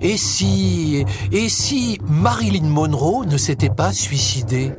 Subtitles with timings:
[0.00, 4.72] Et si, et si Marilyn Monroe ne s'était pas suicidée?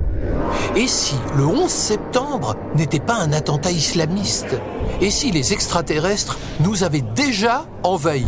[0.75, 4.58] Et si le 11 septembre n'était pas un attentat islamiste?
[5.02, 8.26] Et si les extraterrestres nous avaient déjà envahis?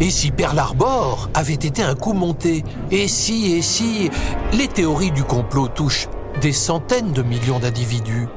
[0.00, 2.64] Et si Pearl Harbor avait été un coup monté?
[2.90, 4.10] Et si, et si
[4.52, 6.08] les théories du complot touchent
[6.40, 8.28] des centaines de millions d'individus?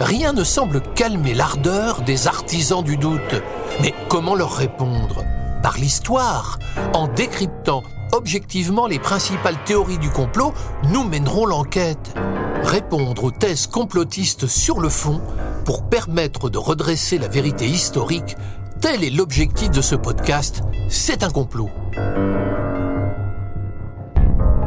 [0.00, 3.42] Rien ne semble calmer l'ardeur des artisans du doute.
[3.82, 5.22] Mais comment leur répondre?
[5.62, 6.58] Par l'histoire,
[6.92, 10.52] en décryptant objectivement les principales théories du complot,
[10.90, 12.14] nous mènerons l'enquête.
[12.62, 15.20] Répondre aux thèses complotistes sur le fond
[15.64, 18.36] pour permettre de redresser la vérité historique
[18.80, 20.62] Tel est l'objectif de ce podcast.
[20.88, 21.70] C'est un complot.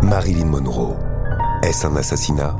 [0.02, 0.96] Marilyn Monroe.
[1.64, 2.56] Est-ce un assassinat?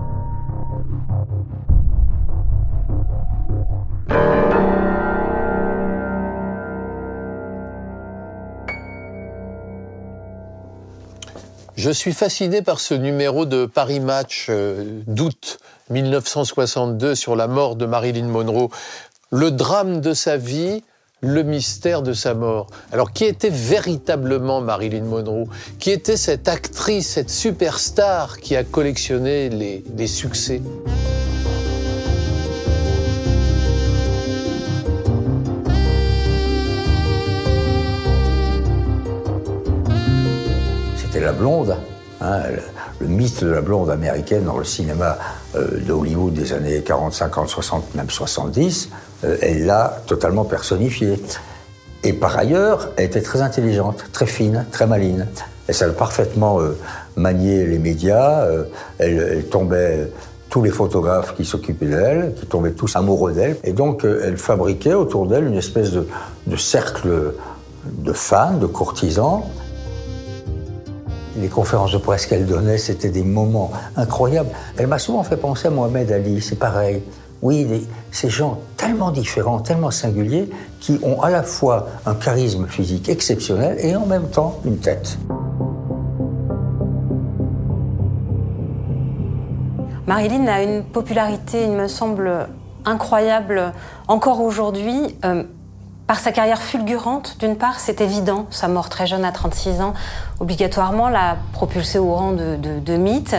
[11.86, 15.60] Je suis fasciné par ce numéro de Paris Match euh, d'août
[15.92, 18.70] 1962 sur la mort de Marilyn Monroe.
[19.30, 20.82] Le drame de sa vie,
[21.22, 22.72] le mystère de sa mort.
[22.92, 25.48] Alors, qui était véritablement Marilyn Monroe?
[25.78, 30.64] Qui était cette actrice, cette superstar qui a collectionné les, les succès?
[41.46, 41.78] Blonde.
[42.22, 42.40] Hein,
[43.00, 45.18] le, mythe de la blonde américaine dans le cinéma
[45.56, 48.90] euh, de Hollywood des années 40, 50, 60, même 70,
[49.24, 51.22] euh, elle l'a totalement personnifiée.
[52.04, 55.28] Et par ailleurs, elle était très intelligente, très fine, très maligne.
[55.68, 56.76] Elle savait parfaitement euh,
[57.16, 58.48] manier les médias.
[58.98, 60.12] elle, tombait
[60.50, 63.58] tous les photographes qui s'occupaient d'elle, qui tombaient tous amoureux d'elle.
[63.64, 67.34] Et donc, elle fabriquait autour d'elle une espèce de cercle
[67.86, 69.44] de fans, de courtisans,
[71.38, 74.50] les conférences de presse qu'elle donnait, c'était des moments incroyables.
[74.78, 77.02] Elle m'a souvent fait penser à Mohamed Ali, c'est pareil.
[77.42, 83.10] Oui, ces gens tellement différents, tellement singuliers, qui ont à la fois un charisme physique
[83.10, 85.18] exceptionnel et en même temps une tête.
[90.08, 92.48] Marilyn a une popularité, il me semble,
[92.86, 93.74] incroyable
[94.08, 95.16] encore aujourd'hui.
[95.26, 95.44] Euh,
[96.08, 99.94] par sa carrière fulgurante, d'une part, c'est évident, sa mort très jeune à 36 ans,
[100.40, 103.36] obligatoirement l'a propulsée au rang de, mythe.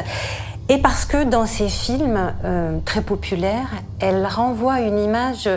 [0.68, 3.68] Et parce que dans ses films euh, très populaires,
[4.00, 5.48] elle renvoie une image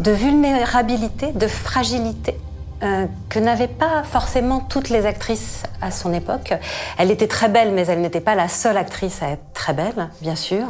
[0.00, 2.36] de vulnérabilité, de fragilité,
[2.82, 6.54] euh, que n'avaient pas forcément toutes les actrices à son époque.
[6.98, 10.08] Elle était très belle, mais elle n'était pas la seule actrice à être très belle,
[10.20, 10.66] bien sûr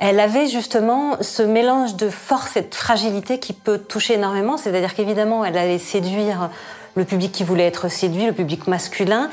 [0.00, 4.56] elle avait justement ce mélange de force et de fragilité qui peut toucher énormément.
[4.56, 6.50] C'est-à-dire qu'évidemment, elle allait séduire
[6.94, 9.30] le public qui voulait être séduit, le public masculin,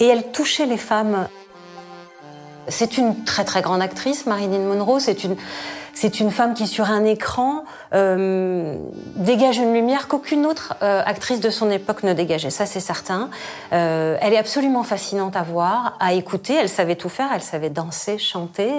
[0.00, 1.28] et elle touchait les femmes.
[2.68, 5.00] C'est une très très grande actrice, Marilyn Monroe.
[5.00, 5.36] C'est une
[5.96, 7.64] c'est une femme qui, sur un écran,
[7.94, 8.76] euh,
[9.16, 12.50] dégage une lumière qu'aucune autre euh, actrice de son époque ne dégageait.
[12.50, 13.30] Ça, c'est certain.
[13.72, 16.52] Euh, elle est absolument fascinante à voir, à écouter.
[16.52, 17.28] Elle savait tout faire.
[17.34, 18.70] Elle savait danser, chanter.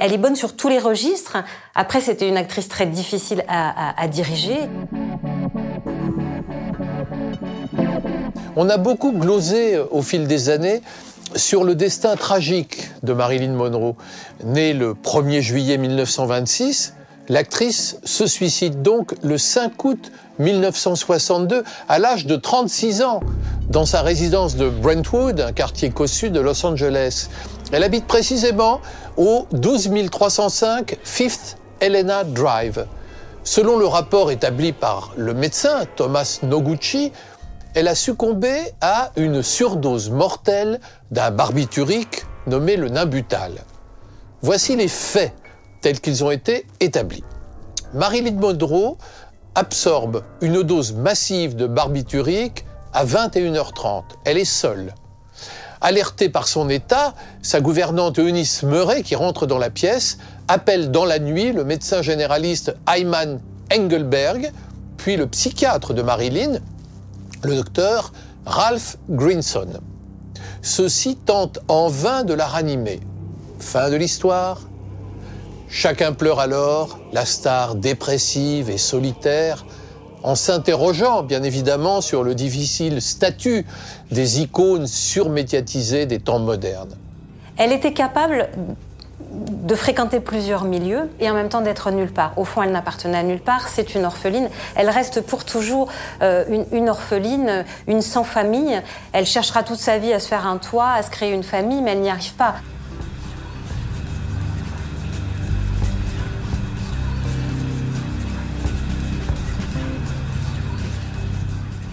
[0.00, 1.36] elle est bonne sur tous les registres.
[1.74, 4.56] Après, c'était une actrice très difficile à, à diriger.
[8.56, 10.80] On a beaucoup glosé au fil des années
[11.36, 13.94] sur le destin tragique de Marilyn Monroe.
[14.44, 16.94] Née le 1er juillet 1926,
[17.28, 23.20] l'actrice se suicide donc le 5 août 1962 à l'âge de 36 ans
[23.68, 27.28] dans sa résidence de Brentwood, un quartier cossu de Los Angeles.
[27.72, 28.80] Elle habite précisément
[29.16, 32.86] au 12 305 Fifth Helena Drive.
[33.42, 37.12] Selon le rapport établi par le médecin Thomas Noguchi,
[37.74, 40.80] elle a succombé à une surdose mortelle
[41.10, 43.64] d'un barbiturique nommé le Nimbutal.
[44.42, 45.32] Voici les faits
[45.80, 47.24] tels qu'ils ont été établis.
[47.92, 48.96] Marilyn Monroe
[49.54, 54.04] absorbe une dose massive de barbiturique à 21h30.
[54.24, 54.94] Elle est seule.
[55.80, 60.18] Alertée par son état, sa gouvernante Eunice Murray, qui rentre dans la pièce,
[60.48, 63.40] appelle dans la nuit le médecin généraliste Ayman
[63.72, 64.52] Engelberg,
[64.96, 66.60] puis le psychiatre de Marilyn,
[67.44, 68.12] le docteur
[68.46, 69.68] Ralph Greenson.
[70.62, 73.00] Ceux-ci tentent en vain de la ranimer.
[73.58, 74.60] Fin de l'histoire.
[75.68, 79.64] Chacun pleure alors, la star dépressive et solitaire,
[80.22, 83.66] en s'interrogeant bien évidemment sur le difficile statut
[84.10, 86.96] des icônes surmédiatisées des temps modernes.
[87.56, 88.48] Elle était capable
[89.34, 92.32] de fréquenter plusieurs milieux et en même temps d'être nulle part.
[92.36, 94.48] Au fond, elle n'appartenait à nulle part, c'est une orpheline.
[94.76, 95.90] Elle reste pour toujours
[96.22, 98.80] euh, une, orpheline, une sans famille.
[99.12, 101.82] Elle cherchera toute sa vie à se faire un toit, à se créer une famille,
[101.82, 102.54] mais elle n'y arrive pas.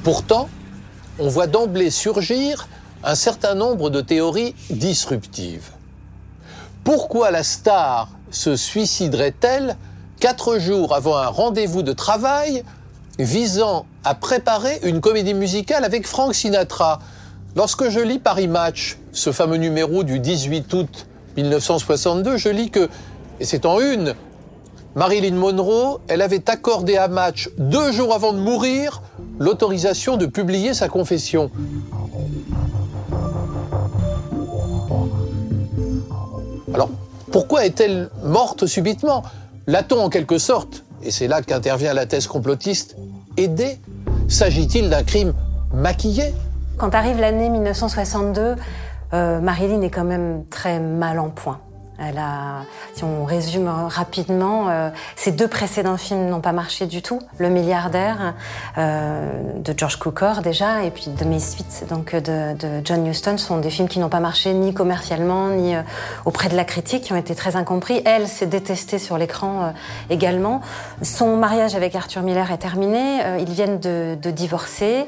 [0.04, 0.50] Pourtant,
[1.20, 2.68] on voit d'emblée surgir
[3.04, 5.72] un certain nombre de théories disruptives.
[6.83, 9.75] Pourquoi la star se suiciderait-elle
[10.19, 12.63] quatre jours avant un rendez-vous de travail
[13.19, 17.00] visant à préparer une comédie musicale avec Frank Sinatra?
[17.56, 21.06] Lorsque je lis Paris Match, ce fameux numéro du 18 août
[21.38, 22.89] 1962, je lis que,
[23.39, 24.16] et c'est en une,
[24.95, 29.04] Marilyn Monroe, elle avait accordé à Match, deux jours avant de mourir,
[29.38, 31.51] l'autorisation de publier sa confession.
[36.73, 36.89] Alors,
[37.31, 39.23] pourquoi est-elle morte subitement
[39.68, 42.95] L'a-t-on en quelque sorte, et c'est là qu'intervient la thèse complotiste,
[43.38, 43.79] aidé
[44.27, 45.33] S'agit-il d'un crime
[45.73, 46.33] maquillé
[46.77, 48.56] Quand arrive l'année 1962,
[49.13, 51.59] euh, Marilyn est quand même très mal en point.
[52.94, 57.19] Si on résume rapidement, euh, ces deux précédents films n'ont pas marché du tout.
[57.38, 58.33] Le milliardaire
[58.77, 63.57] euh, de George Cukor déjà, et puis The Misfits donc de, de John Huston sont
[63.59, 65.81] des films qui n'ont pas marché ni commercialement ni euh,
[66.25, 68.01] auprès de la critique, qui ont été très incompris.
[68.06, 69.69] Elle s'est détestée sur l'écran euh,
[70.09, 70.62] également.
[71.01, 73.19] Son mariage avec Arthur Miller est terminé.
[73.39, 75.06] ils viennent de, de divorcer.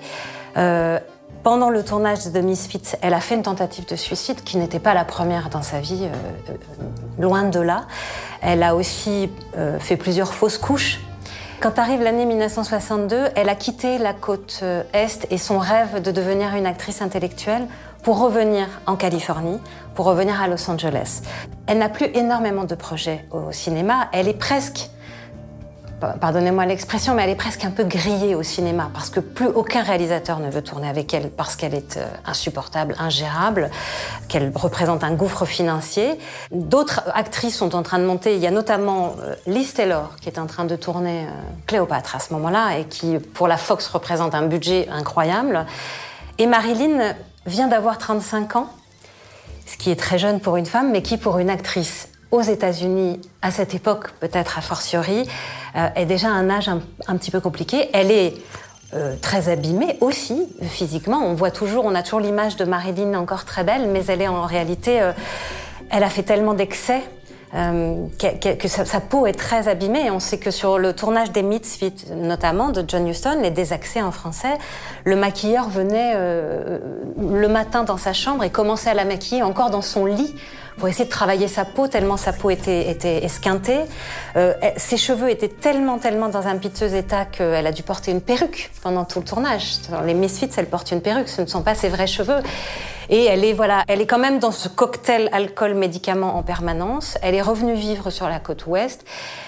[1.43, 4.93] Pendant le tournage de Misfits, elle a fait une tentative de suicide qui n'était pas
[4.93, 7.83] la première dans sa vie, euh, euh, loin de là.
[8.41, 11.01] Elle a aussi euh, fait plusieurs fausses couches.
[11.59, 14.63] Quand arrive l'année 1962, elle a quitté la côte
[14.93, 17.67] Est et son rêve de devenir une actrice intellectuelle
[18.03, 19.59] pour revenir en Californie,
[19.95, 21.21] pour revenir à Los Angeles.
[21.67, 24.07] Elle n'a plus énormément de projets au cinéma.
[24.13, 24.89] Elle est presque
[26.19, 29.83] pardonnez-moi l'expression, mais elle est presque un peu grillée au cinéma parce que plus aucun
[29.83, 33.69] réalisateur ne veut tourner avec elle parce qu'elle est euh, insupportable, ingérable,
[34.27, 36.19] qu'elle représente un gouffre financier.
[36.51, 38.35] D'autres actrices sont en train de monter.
[38.35, 41.31] Il y a notamment euh, Liz Taylor qui est en train de tourner euh,
[41.67, 45.65] Cléopâtre à ce moment-là et qui, pour la Fox, représente un budget incroyable.
[46.37, 47.13] Et Marilyn
[47.45, 48.69] vient d'avoir 35 ans,
[49.65, 53.21] ce qui est très jeune pour une femme, mais qui, pour une actrice aux États-Unis,
[53.43, 55.29] à cette époque, peut-être a fortiori,
[55.75, 57.91] euh, est déjà un âge un, petit peu compliqué.
[57.93, 58.33] Elle est
[58.95, 61.21] euh, très abîmée aussi physiquement.
[61.23, 64.27] On voit toujours, on a toujours l'image de Marilyn encore très belle, mais elle est
[64.27, 65.11] en réalité, euh,
[65.91, 67.01] elle a fait tellement d'excès
[67.53, 70.09] que, sa, peau est très abîmée.
[70.09, 74.11] on sait que sur le tournage des Misfits, notamment de John Huston, les désaccès en
[74.11, 74.57] français,
[75.03, 79.83] le maquilleur venait le matin dans sa chambre et commençait à la maquiller encore dans
[79.83, 80.33] son lit
[80.77, 83.81] pour essayer de travailler sa peau, tellement sa peau était, était esquintée.
[84.35, 88.21] Euh, ses cheveux étaient tellement, tellement dans un piteux état qu'elle a dû porter une
[88.21, 89.81] perruque pendant tout le tournage.
[89.89, 92.41] Dans les Misfits, elle porte une perruque, ce ne sont pas ses vrais cheveux.
[93.09, 97.17] Et elle est, voilà, elle est quand même dans ce cocktail alcool-médicament en permanence.
[97.21, 99.05] Elle est revenue vivre sur la côte ouest.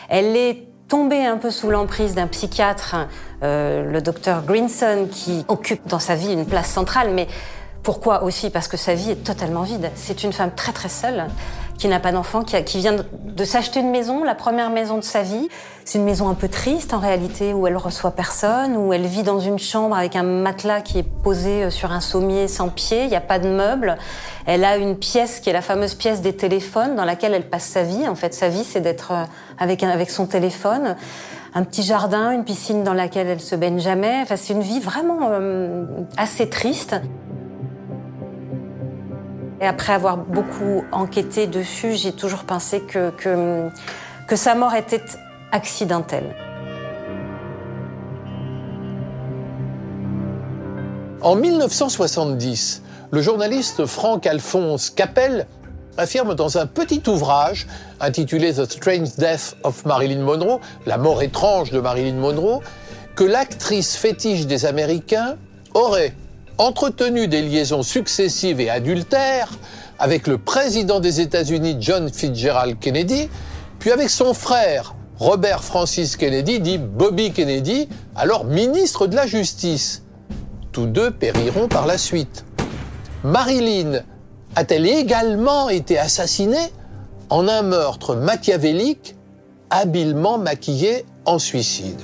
[0.09, 2.95] Elle est tombée un peu sous l'emprise d'un psychiatre,
[3.43, 7.27] euh, le docteur Greenson, qui occupe dans sa vie une place centrale, mais
[7.85, 8.49] pourquoi aussi?
[8.49, 9.91] Parce que sa vie est totalement vide.
[9.93, 11.27] C'est une femme très très seule,
[11.77, 15.21] qui n'a pas d'enfant, qui, vient de, s'acheter une maison, la première maison de sa
[15.21, 15.49] vie.
[15.85, 19.21] C'est une maison un peu triste en réalité, où elle reçoit personne, où elle vit
[19.21, 23.03] dans une chambre avec un matelas qui est posé euh, sur un sommier sans pied,
[23.03, 23.97] il n'y a pas de meubles.
[24.47, 27.65] Elle a une pièce qui est la fameuse pièce des téléphones dans laquelle elle passe
[27.65, 28.07] sa vie.
[28.07, 29.23] En fait, sa vie, c'est d'être euh,
[29.59, 30.95] avec, avec son téléphone
[31.57, 34.19] un petit jardin, une piscine dans laquelle elle se baigne jamais.
[34.21, 35.85] Enfin, c'est une vie vraiment euh,
[36.17, 36.95] assez triste.
[39.65, 43.11] Après avoir beaucoup enquêté dessus, j'ai toujours pensé que
[44.35, 45.03] sa mort était
[45.51, 46.35] accidentelle.
[51.21, 55.47] En 1970, le journaliste Franck-Alphonse Capel
[55.97, 57.65] affirme dans un petit ouvrage
[57.99, 62.59] intitulé The Strange Death of Marilyn Monroe, la mort étrange de Marilyn Monroe,
[63.15, 65.37] que l'actrice fétiche des Américains
[65.73, 66.13] aurait
[66.57, 69.51] entretenu des liaisons successives et adultères
[69.99, 73.29] avec le président des États-Unis John Fitzgerald Kennedy,
[73.79, 80.03] puis avec son frère Robert Francis Kennedy, dit Bobby Kennedy, alors ministre de la Justice.
[80.71, 82.43] Tous deux périront par la suite.
[83.23, 84.01] Marilyn
[84.55, 86.71] a-t-elle également été assassinée
[87.29, 89.15] en un meurtre machiavélique
[89.69, 92.01] habilement maquillé en suicide?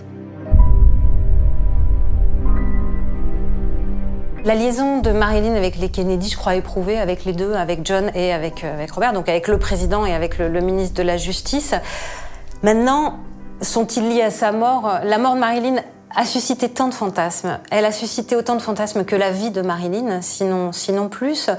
[4.43, 8.09] La liaison de Marilyn avec les Kennedy, je crois éprouvée avec les deux, avec John
[8.15, 11.17] et avec, euh, avec Robert, donc avec le président et avec le, ministre de la
[11.17, 11.75] Justice.
[12.63, 13.19] Maintenant,
[13.61, 14.97] sont-ils liés à sa mort?
[15.03, 15.75] La mort de Marilyn
[16.15, 17.59] a suscité tant de fantasmes.
[17.69, 21.51] Elle a suscité autant de fantasmes que la vie de Marilyn, sinon, sinon plus.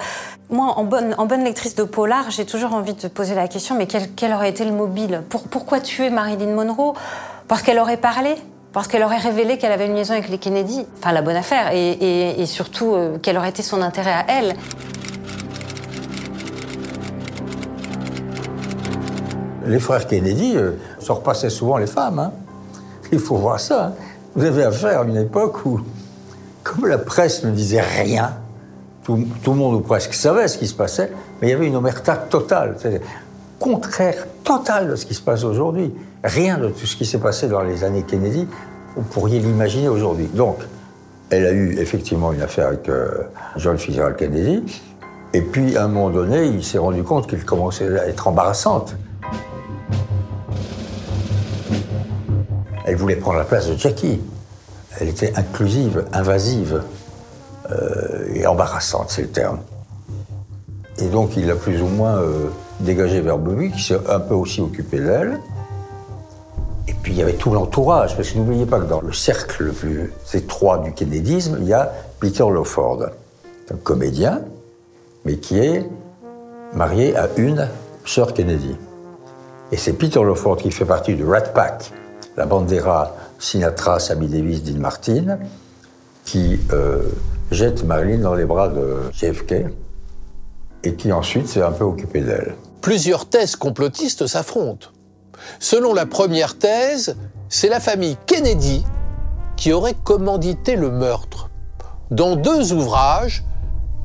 [0.50, 3.86] Moi, en bonne, en lectrice de polar, j'ai toujours envie de poser la question, mais
[3.86, 5.22] quel, aurait été le mobile?
[5.28, 6.94] Pour, Pourquoi tuer Marilyn Monroe?
[7.46, 8.34] Parce qu'elle aurait parlé?
[8.72, 11.72] Parce qu'elle aurait révélé qu'elle avait une liaison avec les Kennedy, enfin la bonne affaire,
[11.74, 14.56] et, surtout euh, quel aurait été son intérêt à elle.
[19.66, 22.18] Les frères Kennedy euh, se repassaient souvent les femmes.
[22.18, 22.32] Hein.
[23.12, 23.86] Il faut voir ça.
[23.86, 23.92] Hein.
[24.34, 25.80] Vous avez affaire à une époque où,
[26.64, 28.36] comme la presse ne disait rien,
[29.04, 31.66] tout, tout, le monde ou presque savait ce qui se passait, mais il y avait
[31.66, 32.76] une omerta totale,
[33.58, 35.92] contraire totale de ce qui se passe aujourd'hui.
[36.24, 38.46] Rien de tout ce qui s'est passé dans les années Kennedy,
[38.96, 40.26] vous pourriez l'imaginer aujourd'hui.
[40.26, 40.58] Donc,
[41.30, 43.22] elle a eu effectivement une affaire avec euh,
[43.56, 44.62] John Fitzgerald Kennedy,
[45.32, 48.94] et puis à un moment donné, il s'est rendu compte qu'il commençait à être embarrassante.
[52.84, 54.20] Elle voulait prendre la place de Jackie.
[55.00, 56.82] Elle était inclusive, invasive
[57.70, 59.60] euh, et embarrassante, c'est le terme.
[60.98, 62.48] Et donc il l'a plus ou moins euh,
[62.80, 65.38] dégagée vers Bobby, qui s'est un peu aussi occupé d'elle.
[66.88, 69.64] Et puis il y avait tout l'entourage, parce que n'oubliez pas que dans le cercle
[69.64, 73.06] le plus étroit du kennedysme, il y a Peter Lawford,
[73.70, 74.42] un comédien,
[75.24, 75.88] mais qui est
[76.74, 77.68] marié à une
[78.04, 78.76] sœur Kennedy.
[79.70, 81.92] Et c'est Peter Lawford qui fait partie du Rat Pack,
[82.36, 85.38] la bandera Sinatra, Sammy Davis, Dean Martin,
[86.24, 87.02] qui euh,
[87.50, 89.66] jette Marilyn dans les bras de JFK
[90.84, 92.56] et qui ensuite s'est un peu occupé d'elle.
[92.80, 94.88] Plusieurs thèses complotistes s'affrontent.
[95.58, 97.16] Selon la première thèse,
[97.48, 98.84] c'est la famille Kennedy
[99.56, 101.50] qui aurait commandité le meurtre.
[102.10, 103.44] Dans deux ouvrages,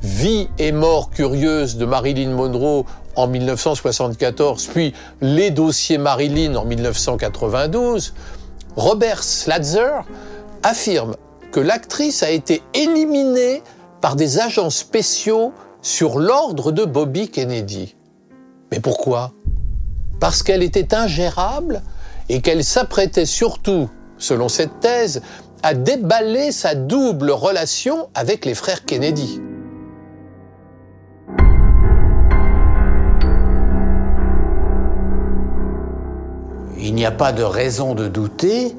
[0.00, 2.84] Vie et mort curieuse de Marilyn Monroe
[3.16, 8.14] en 1974, puis Les dossiers Marilyn en 1992,
[8.76, 10.02] Robert Slatzer
[10.62, 11.16] affirme
[11.50, 13.64] que l'actrice a été éliminée
[14.00, 17.96] par des agents spéciaux sur l'ordre de Bobby Kennedy.
[18.70, 19.32] Mais pourquoi?
[20.20, 21.82] Parce qu'elle était ingérable
[22.28, 25.22] et qu'elle s'apprêtait surtout, selon cette thèse,
[25.62, 29.40] à déballer sa double relation avec les frères Kennedy.
[36.88, 38.74] il n'y a pas de raison de douter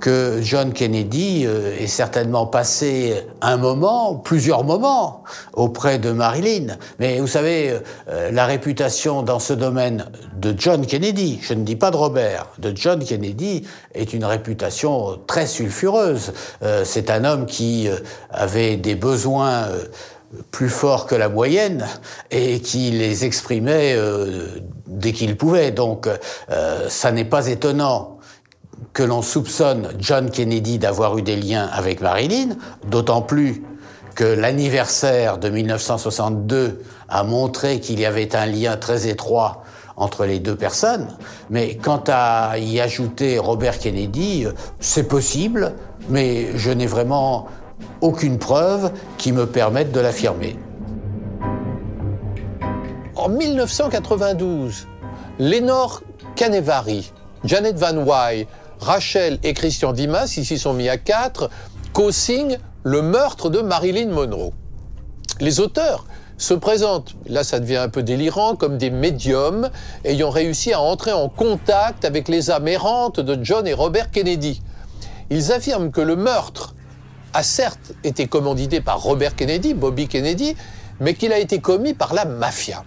[0.00, 6.76] que John Kennedy euh, ait certainement passé un moment, plusieurs moments, auprès de Marilyn.
[6.98, 7.78] Mais vous savez,
[8.08, 12.46] euh, la réputation dans ce domaine de John Kennedy, je ne dis pas de Robert,
[12.58, 16.32] de John Kennedy, est une réputation très sulfureuse.
[16.62, 17.88] Euh, c'est un homme qui
[18.30, 19.68] avait des besoins
[20.50, 21.86] plus forts que la moyenne
[22.30, 23.96] et qui les exprimait
[24.90, 25.70] dès qu'il pouvait.
[25.70, 26.08] Donc,
[26.50, 28.18] euh, ça n'est pas étonnant
[28.92, 32.56] que l'on soupçonne John Kennedy d'avoir eu des liens avec Marilyn,
[32.86, 33.62] d'autant plus
[34.14, 39.62] que l'anniversaire de 1962 a montré qu'il y avait un lien très étroit
[39.96, 41.08] entre les deux personnes.
[41.50, 44.46] Mais quant à y ajouter Robert Kennedy,
[44.80, 45.74] c'est possible,
[46.08, 47.46] mais je n'ai vraiment
[48.00, 50.56] aucune preuve qui me permette de l'affirmer.
[53.14, 54.86] En 1992,
[55.38, 56.02] Lénore
[56.36, 57.12] Canevari,
[57.44, 58.46] Janet Van Wy,
[58.80, 61.50] Rachel et Christian Dimas, ici sont mis à quatre,
[61.92, 64.52] co-signent le meurtre de Marilyn Monroe.
[65.40, 66.06] Les auteurs
[66.38, 69.68] se présentent, là ça devient un peu délirant, comme des médiums
[70.04, 74.62] ayant réussi à entrer en contact avec les âmes errantes de John et Robert Kennedy.
[75.28, 76.74] Ils affirment que le meurtre
[77.34, 80.56] a certes été commandité par Robert Kennedy, Bobby Kennedy,
[81.00, 82.84] mais qu'il a été commis par la mafia.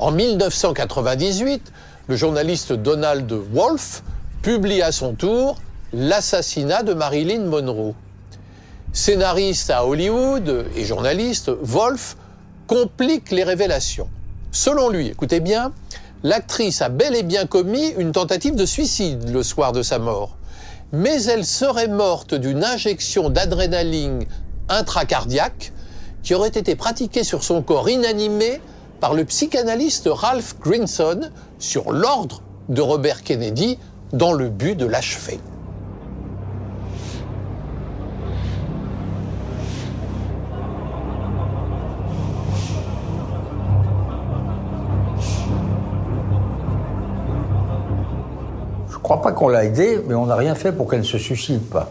[0.00, 1.72] En 1998,
[2.08, 4.02] le journaliste Donald Wolfe
[4.44, 5.56] publie à son tour
[5.94, 7.94] L'assassinat de Marilyn Monroe.
[8.92, 12.18] Scénariste à Hollywood et journaliste, Wolfe
[12.66, 14.10] complique les révélations.
[14.52, 15.72] Selon lui, écoutez bien,
[16.22, 20.36] l'actrice a bel et bien commis une tentative de suicide le soir de sa mort,
[20.92, 24.26] mais elle serait morte d'une injection d'adrénaline
[24.68, 25.72] intracardiaque
[26.22, 28.60] qui aurait été pratiquée sur son corps inanimé
[29.00, 33.78] par le psychanalyste Ralph Grinson sur l'ordre de Robert Kennedy
[34.14, 35.40] dans le but de l'achever.
[48.88, 51.18] Je crois pas qu'on l'a aidée, mais on n'a rien fait pour qu'elle ne se
[51.18, 51.90] suicide pas.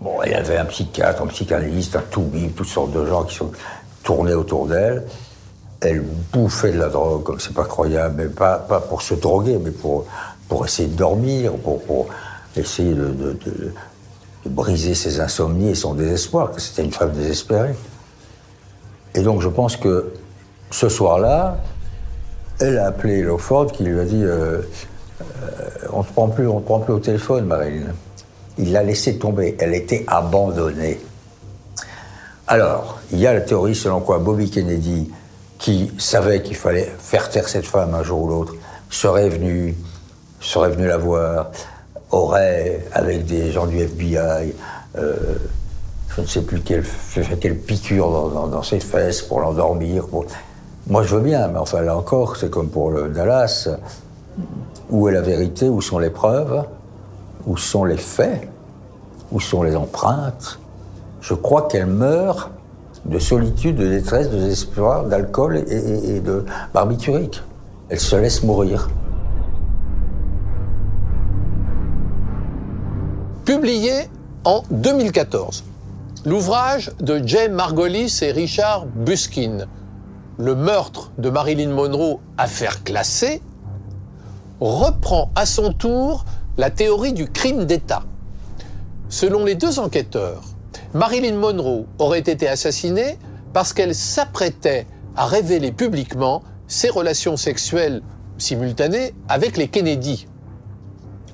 [0.00, 3.52] Bon, elle avait un psychiatre, un psychanalyste, un toubib, toutes sortes de gens qui sont
[4.02, 5.04] tournés autour d'elle.
[5.80, 6.02] Elle
[6.32, 10.06] bouffait de la drogue, comme c'est pas croyable, mais pas pour se droguer, mais pour,
[10.48, 12.06] pour essayer de dormir, pour, pour
[12.56, 13.36] essayer de,
[14.46, 17.74] briser ses insomnies et son désespoir, que c'était une femme désespérée.
[19.14, 20.12] Et donc je pense que
[20.70, 21.58] ce soir-là,
[22.60, 24.62] elle a appelé Lawford qui lui a dit euh,
[25.20, 25.60] euh,
[25.92, 27.92] On ne te prend plus, on te prend plus au téléphone, Marilyn.
[28.56, 29.56] Il l'a laissé tomber.
[29.60, 30.98] Elle était abandonnée.
[32.46, 35.10] Alors, il y a la théorie selon quoi Bobby Kennedy,
[35.58, 38.54] qui savait qu'il fallait faire taire cette femme un jour ou l'autre,
[38.90, 39.76] serait venu,
[40.40, 41.50] serait venu la voir,
[42.10, 44.54] aurait, avec des gens du FBI,
[44.96, 45.14] euh,
[46.18, 46.84] je ne sais plus quelle,
[47.40, 50.04] quelle piqûre dans, ses fesses pour l'endormir.
[50.86, 53.68] Moi, je veux bien, mais enfin, là encore, c'est comme pour le Dallas.
[54.90, 55.68] Où est la vérité?
[55.68, 56.64] Où sont les preuves?
[57.46, 58.48] Où sont les faits?
[59.30, 60.58] Où sont les empreintes?
[61.20, 62.50] Je crois qu'elle meurt
[63.04, 67.42] de solitude, de détresse, de désespoir, d'alcool et, et, et de barbiturique.
[67.90, 68.88] Elle se laisse mourir.
[73.48, 74.10] Publié
[74.44, 75.64] en 2014,
[76.26, 79.66] l'ouvrage de Jay Margolis et Richard Buskin,
[80.36, 83.40] Le meurtre de Marilyn Monroe, affaire classée,
[84.60, 86.26] reprend à son tour
[86.58, 88.02] la théorie du crime d'État.
[89.08, 90.42] Selon les deux enquêteurs,
[90.92, 93.16] Marilyn Monroe aurait été assassinée
[93.54, 94.86] parce qu'elle s'apprêtait
[95.16, 98.02] à révéler publiquement ses relations sexuelles
[98.36, 100.26] simultanées avec les Kennedy.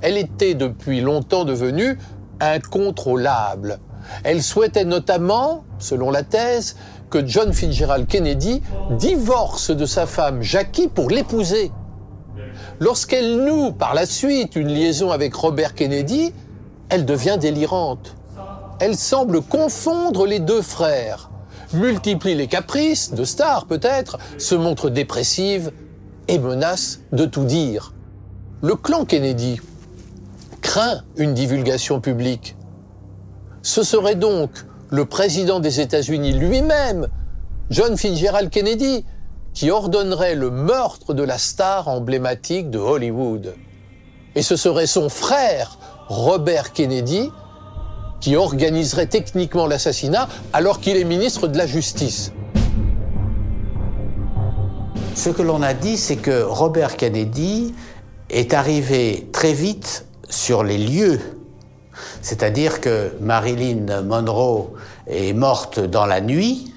[0.05, 1.99] Elle était depuis longtemps devenue
[2.39, 3.79] incontrôlable.
[4.23, 6.77] Elle souhaitait notamment, selon la thèse,
[7.09, 8.61] que John Fitzgerald Kennedy
[8.99, 11.73] divorce de sa femme Jackie pour l'épouser.
[12.81, 16.35] Lorsqu'elle noue par la suite une liaison avec Robert Kennedy,
[16.91, 18.15] elle devient délirante.
[18.81, 21.31] Elle semble confondre les deux frères,
[21.73, 25.73] multiplie les caprices, de star peut-être, se montre dépressive
[26.29, 27.95] et menace de tout dire.
[28.61, 29.61] Le clan Kennedy
[31.17, 32.57] une divulgation publique.
[33.63, 34.51] Ce serait donc
[34.91, 37.09] le président des États-Unis lui-même,
[37.71, 39.05] John Fitzgerald Kennedy,
[39.53, 43.55] qui ordonnerait le meurtre de la star emblématique de Hollywood.
[44.35, 47.31] Et ce serait son frère, Robert Kennedy,
[48.21, 52.33] qui organiserait techniquement l'assassinat alors qu'il est ministre de la Justice.
[55.15, 57.75] Ce que l'on a dit, c'est que Robert Kennedy
[58.29, 61.21] est arrivé très vite sur les lieux.
[62.23, 64.73] C'est-à-dire que Marilyn Monroe
[65.07, 66.75] est morte dans la nuit,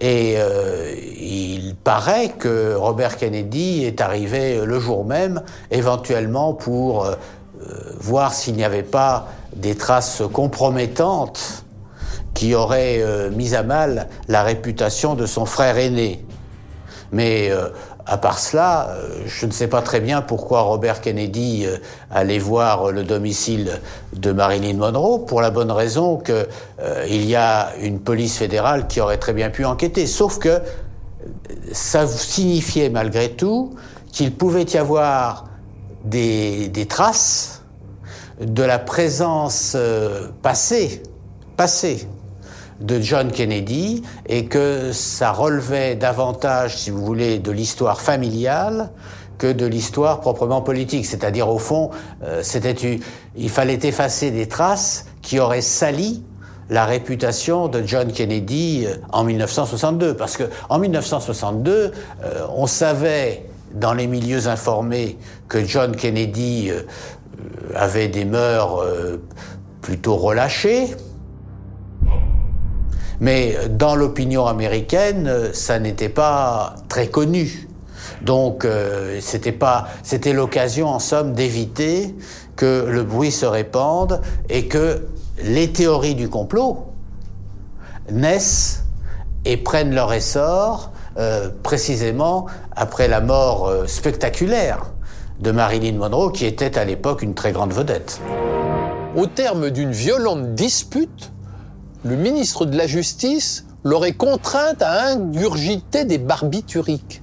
[0.00, 7.14] et euh, il paraît que Robert Kennedy est arrivé le jour même, éventuellement pour euh,
[8.00, 11.64] voir s'il n'y avait pas des traces compromettantes
[12.32, 16.24] qui auraient euh, mis à mal la réputation de son frère aîné.
[17.10, 17.50] Mais
[18.08, 21.76] à part cela, euh, je ne sais pas très bien pourquoi Robert Kennedy euh,
[22.10, 23.80] allait voir le domicile
[24.14, 26.46] de Marilyn Monroe, pour la bonne raison qu'il
[26.80, 30.06] euh, y a une police fédérale qui aurait très bien pu enquêter.
[30.06, 30.60] Sauf que
[31.70, 33.74] ça signifiait malgré tout
[34.10, 35.44] qu'il pouvait y avoir
[36.04, 37.62] des, traces
[38.40, 39.76] de la présence
[40.40, 41.02] passée,
[41.58, 42.08] passée
[42.80, 48.90] de John Kennedy et que ça relevait davantage, si vous voulez, de l'histoire familiale
[49.38, 51.06] que de l'histoire proprement politique.
[51.06, 51.90] C'est-à-dire, au fond,
[52.24, 52.42] euh,
[53.36, 56.22] il fallait effacer des traces qui auraient sali
[56.70, 60.14] la réputation de John Kennedy en 1962.
[60.14, 66.82] Parce que en 1962, euh, on savait dans les milieux informés que John Kennedy euh,
[67.74, 69.18] avait des mœurs euh,
[69.82, 70.88] plutôt relâchées,
[73.20, 77.68] mais dans l'opinion américaine, ça n'était pas très connu.
[78.22, 82.14] Donc euh, c'était pas, c'était l'occasion en somme d'éviter
[82.56, 85.06] que le bruit se répande et que
[85.42, 86.86] les théories du complot
[88.10, 88.84] naissent
[89.44, 94.90] et prennent leur essor euh, précisément après la mort euh, spectaculaire
[95.40, 98.20] de Marilyn Monroe, qui était à l'époque une très grande vedette.
[99.16, 101.32] Au terme d'une violente dispute,
[102.04, 107.22] le ministre de la Justice l'aurait contrainte à ingurgiter des barbituriques.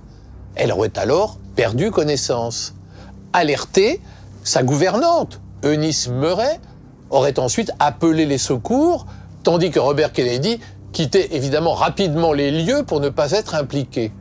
[0.56, 2.76] Elle aurait alors perdu connaissance.
[3.34, 4.02] Alertée,
[4.44, 6.60] sa gouvernante, Eunice Murray,
[7.10, 9.06] aurait ensuite appelé les secours,
[9.44, 10.60] tandis que Robert Kennedy
[10.92, 14.12] quittait évidemment rapidement les lieux pour ne pas être impliqué.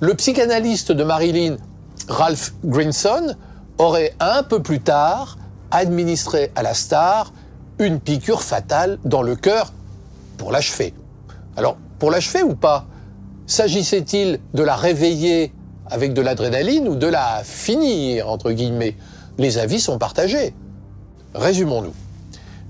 [0.00, 1.56] Le psychanalyste de Marilyn,
[2.08, 3.36] Ralph Grinson,
[3.78, 5.38] aurait un peu plus tard
[5.70, 7.32] administré à la star
[7.78, 9.72] une piqûre fatale dans le cœur
[10.36, 10.94] pour l'achever.
[11.56, 12.86] Alors, pour l'achever ou pas
[13.46, 15.52] S'agissait-il de la réveiller
[15.86, 18.96] avec de l'adrénaline ou de la finir, entre guillemets?
[19.36, 20.54] Les avis sont partagés.
[21.34, 21.92] Résumons-nous.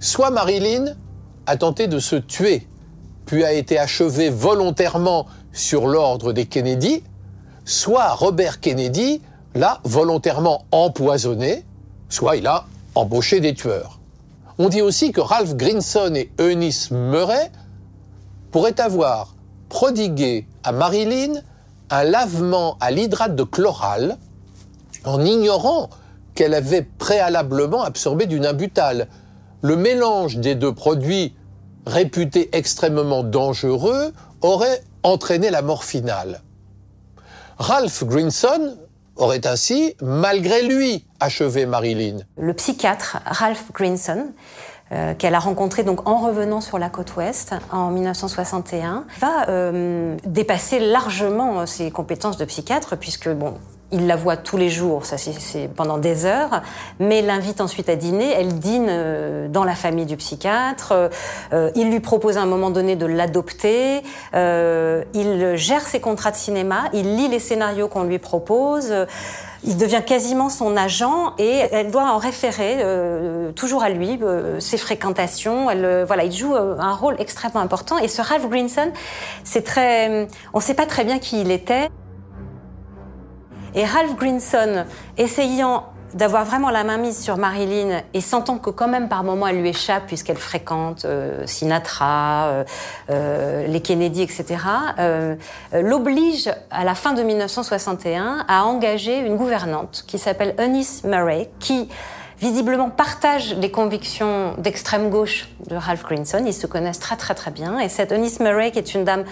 [0.01, 0.97] Soit Marilyn
[1.47, 2.67] a tenté de se tuer,
[3.25, 7.05] puis a été achevée volontairement sur l'ordre des Kennedy,
[7.65, 9.23] soit Robert Kennedy
[9.55, 11.65] l'a volontairement empoisonné,
[12.09, 14.01] soit il a embauché des tueurs.
[14.59, 17.51] On dit aussi que Ralph Grinson et Eunice Murray
[18.53, 19.35] pourraient avoir
[19.69, 21.41] prodigué à Marilyn
[21.91, 24.17] un lavement à l'hydrate de chloral
[25.05, 25.91] en ignorant
[26.37, 29.09] qu'elle avait préalablement absorbé du nabutal.
[29.63, 31.35] Le mélange des deux produits
[31.87, 36.43] réputés extrêmement dangereux aurait entraîné la mort finale.
[37.59, 38.77] Ralph Grinson
[39.17, 42.19] aurait ainsi, malgré lui, achevé Marilyn.
[42.37, 44.33] Le psychiatre Ralph Grinson,
[44.93, 50.17] euh, qu'elle a rencontré donc en revenant sur la côte ouest en 1961, va euh,
[50.25, 53.55] dépasser largement ses compétences de psychiatre puisque bon,
[53.93, 56.63] il la voit tous les jours, ça c'est pendant des heures,
[56.99, 58.33] mais l'invite ensuite à dîner.
[58.33, 61.11] Elle dîne euh, dans la famille du psychiatre.
[61.53, 64.03] Euh, il lui propose à un moment donné de l'adopter.
[64.35, 66.85] Euh, il gère ses contrats de cinéma.
[66.93, 68.93] Il lit les scénarios qu'on lui propose.
[69.67, 72.85] Il devient quasiment son agent et elle doit en référer
[73.55, 74.21] toujours à lui
[74.59, 75.67] ses fréquentations.
[76.07, 77.97] Voilà, il joue un rôle extrêmement important.
[77.97, 78.93] Et ce Ralph Greenson,
[79.43, 81.89] c'est très, on ne sait pas très bien qui il était.
[83.75, 84.85] Et Ralph Grinson,
[85.19, 89.49] essayant d'avoir vraiment la main mise sur Marilyn et sentant que quand même par moments
[89.49, 92.65] elle lui échappe puisqu'elle fréquente euh, Sinatra, euh,
[93.11, 94.59] euh, les Kennedy, etc.,
[95.73, 101.89] l'oblige à la fin de 1961 à engager une gouvernante qui s'appelle Eunice Murray, qui
[102.39, 106.45] visiblement partage les convictions d'extrême gauche de Ralph Grinson.
[106.47, 107.79] Ils se connaissent très très très bien.
[107.79, 109.25] Et cette Eunice Murray, qui est une dame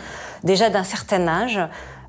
[0.43, 1.61] déjà d'un certain âge,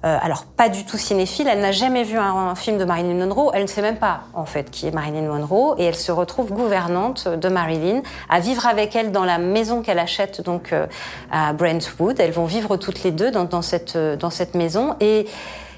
[0.06, 3.52] euh, alors pas du tout cinéphile, elle n'a jamais vu un, film de Marilyn Monroe,
[3.54, 6.52] elle ne sait même pas en fait qui est Marilyn Monroe, et elle se retrouve
[6.52, 10.88] gouvernante de Marilyn, à vivre avec elle dans la maison qu'elle achète donc euh,
[11.32, 12.20] à Brentwood.
[12.20, 15.26] Elles vont vivre toutes les deux dans, dans cette, euh, dans cette maison, et,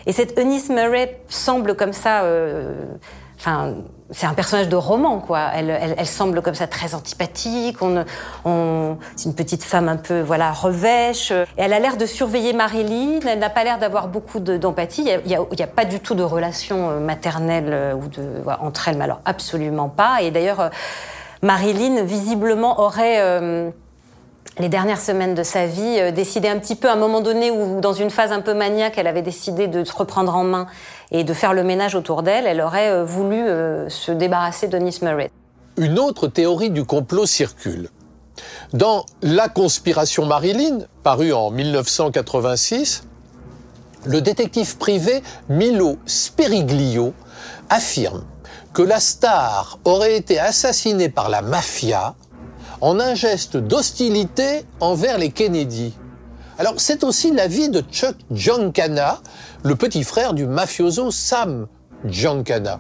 [0.08, 2.24] et cette Eunice Murray semble comme ça...
[3.38, 3.76] Enfin,
[4.12, 5.50] c'est un personnage de roman, quoi.
[5.56, 7.82] Elle, elle, elle, semble comme ça très antipathique.
[7.82, 8.06] On,
[8.46, 11.32] on, c'est une petite femme un peu, voilà, revêche.
[11.32, 13.20] Et elle a l'air de surveiller Marilyn.
[13.28, 15.02] Elle n'a pas l'air d'avoir beaucoup d'empathie.
[15.02, 18.44] il n'y a, a, a, pas du tout de relation euh, maternelle euh, ou de,
[18.60, 20.22] entre elles, mais alors absolument pas.
[20.22, 20.70] Et d'ailleurs, euh,
[21.42, 23.20] Marilyn, visiblement, aurait...
[23.20, 23.72] Euh,
[24.60, 27.82] les dernières semaines de sa vie, euh, un petit peu à un moment donné où,
[27.82, 30.68] dans une phase un peu maniaque, elle avait décidé de se reprendre en main
[31.12, 34.78] et de faire le ménage autour d'elle, elle aurait euh, voulu euh, se débarrasser de
[34.78, 35.32] Nice Murray.
[35.78, 37.90] Une autre théorie du complot circule.
[38.74, 43.04] Dans La conspiration Marilyn, paru en 1986,
[44.06, 47.14] le détective privé Milo Speriglio
[47.70, 48.24] affirme
[48.74, 52.14] que la star aurait été assassinée par la mafia
[52.86, 55.96] en un geste d'hostilité envers les Kennedy.
[56.60, 59.22] Alors c'est aussi l'avis de Chuck Giancana,
[59.64, 61.66] le petit frère du mafioso Sam
[62.06, 62.80] Giancana.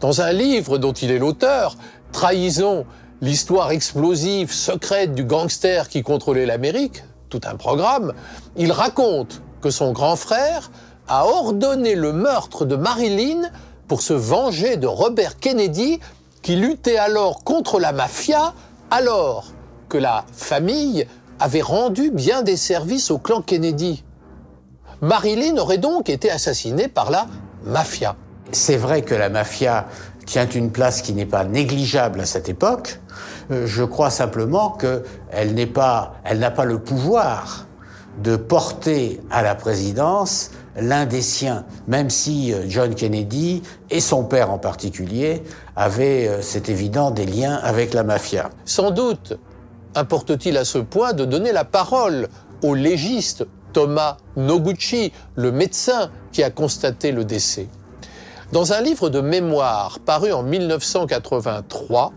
[0.00, 1.76] Dans un livre dont il est l'auteur,
[2.12, 2.86] Trahison,
[3.20, 8.14] l'histoire explosive, secrète du gangster qui contrôlait l'Amérique, tout un programme,
[8.56, 10.70] il raconte que son grand frère
[11.08, 13.50] a ordonné le meurtre de Marilyn
[13.86, 16.00] pour se venger de Robert Kennedy
[16.40, 18.54] qui luttait alors contre la mafia
[18.90, 19.52] alors
[19.88, 21.06] que la famille
[21.38, 24.04] avait rendu bien des services au clan Kennedy.
[25.02, 27.26] Marilyn aurait donc été assassinée par la
[27.64, 28.16] mafia.
[28.52, 29.86] C'est vrai que la mafia
[30.24, 33.00] tient une place qui n'est pas négligeable à cette époque.
[33.50, 37.65] Euh, je crois simplement qu'elle n'est pas, elle n'a pas le pouvoir
[38.22, 44.24] de porter à la présidence l'un des siens, même si euh, John Kennedy et son
[44.24, 45.42] père en particulier
[45.74, 48.50] avaient, euh, c'est évident, des liens avec la mafia.
[48.64, 49.38] Sans doute
[49.94, 52.28] importe-t-il à ce point de donner la parole
[52.62, 57.68] au légiste Thomas Noguchi, le médecin qui a constaté le décès.
[58.52, 62.12] Dans un livre de mémoire paru en 1983,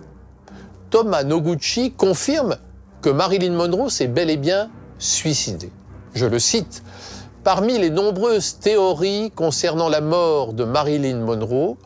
[0.89, 2.57] Thomas Noguchi confirme
[3.01, 5.71] que Marilyn Monroe s'est bel et bien suicidée.
[6.13, 6.83] Je le cite,
[7.43, 11.77] Parmi les nombreuses théories concernant la mort de Marilyn Monroe,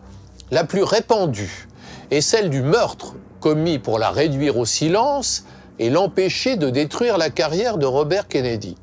[0.50, 1.68] la plus répandue
[2.10, 5.46] est celle du meurtre commis pour la réduire au silence
[5.78, 8.76] et l'empêcher de détruire la carrière de Robert Kennedy.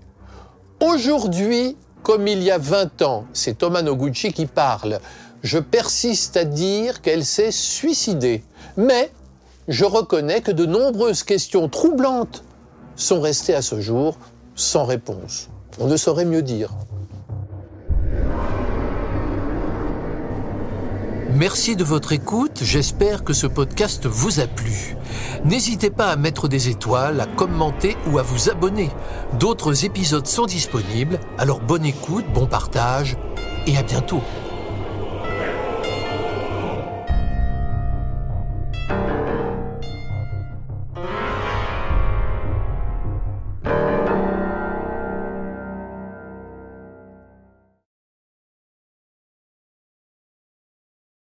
[0.81, 5.01] Aujourd'hui, comme il y a 20 ans, c'est Thomas Noguchi qui parle,
[5.43, 8.45] je persiste à dire qu'elle s'est suicidée.
[8.77, 9.11] Mais
[9.67, 12.45] je reconnais que de nombreuses questions troublantes
[12.95, 14.17] sont restées à ce jour
[14.61, 15.49] sans réponse.
[15.79, 16.71] On ne saurait mieux dire.
[21.33, 24.97] Merci de votre écoute, j'espère que ce podcast vous a plu.
[25.45, 28.91] N'hésitez pas à mettre des étoiles, à commenter ou à vous abonner.
[29.39, 33.17] D'autres épisodes sont disponibles, alors bonne écoute, bon partage
[33.67, 34.23] et à bientôt.